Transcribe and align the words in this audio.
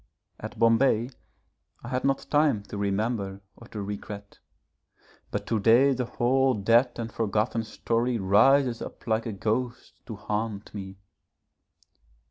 At 0.39 0.57
Bombay 0.57 1.11
I 1.83 1.89
had 1.89 2.03
not 2.03 2.25
time 2.31 2.63
to 2.63 2.77
remember 2.79 3.41
or 3.55 3.67
to 3.67 3.83
regret; 3.83 4.39
but 5.29 5.45
to 5.45 5.59
day 5.59 5.93
the 5.93 6.05
whole 6.05 6.55
dead 6.55 6.97
and 6.97 7.11
forgotten 7.13 7.63
story 7.63 8.17
rises 8.17 8.81
up 8.81 9.05
like 9.05 9.27
a 9.27 9.31
ghost 9.31 10.03
to 10.07 10.15
haunt 10.15 10.73
me. 10.73 10.97